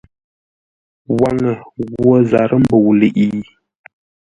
Waŋə 1.19 1.51
ghwo 1.93 2.15
zarə́ 2.29 2.59
mbə̂u 2.63 2.89
ləiʼi? 2.99 3.39